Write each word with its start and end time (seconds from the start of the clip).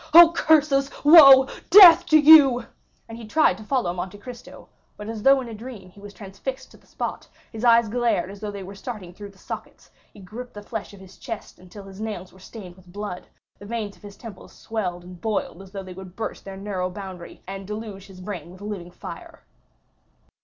Oh, 0.15 0.31
curses, 0.35 0.89
woe, 1.03 1.45
death 1.69 2.07
to 2.07 2.17
you!" 2.17 2.65
He 3.11 3.27
tried 3.27 3.55
to 3.59 3.63
follow 3.63 3.93
Monte 3.93 4.17
Cristo; 4.17 4.67
but 4.97 5.07
as 5.07 5.21
though 5.21 5.39
in 5.41 5.47
a 5.47 5.53
dream 5.53 5.91
he 5.91 5.99
was 5.99 6.11
transfixed 6.11 6.71
to 6.71 6.77
the 6.77 6.87
spot,—his 6.87 7.63
eyes 7.63 7.87
glared 7.87 8.31
as 8.31 8.39
though 8.39 8.49
they 8.49 8.63
were 8.63 8.73
starting 8.73 9.13
through 9.13 9.29
the 9.29 9.37
sockets; 9.37 9.91
he 10.11 10.19
griped 10.19 10.55
the 10.55 10.63
flesh 10.63 10.91
on 10.95 11.01
his 11.01 11.19
chest 11.19 11.59
until 11.59 11.83
his 11.83 12.01
nails 12.01 12.33
were 12.33 12.39
stained 12.39 12.77
with 12.77 12.91
blood; 12.91 13.27
the 13.59 13.65
veins 13.67 13.95
of 13.95 14.01
his 14.01 14.17
temples 14.17 14.53
swelled 14.53 15.03
and 15.03 15.21
boiled 15.21 15.61
as 15.61 15.69
though 15.69 15.83
they 15.83 15.93
would 15.93 16.15
burst 16.15 16.45
their 16.45 16.57
narrow 16.57 16.89
boundary, 16.89 17.43
and 17.45 17.67
deluge 17.67 18.07
his 18.07 18.21
brain 18.21 18.49
with 18.49 18.61
living 18.61 18.89
fire. 18.89 19.43